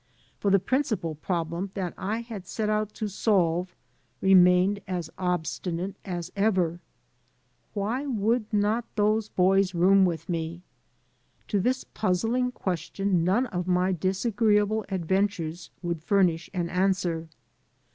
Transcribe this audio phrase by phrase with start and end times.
[0.39, 3.75] For the principal problem that I had set out to solve
[4.19, 6.79] re mained as obstinate as ever.
[7.75, 10.63] Why would not those boys room with me?
[11.49, 17.29] To this puzzling question none of my disagreeable adventures would furnish an answer.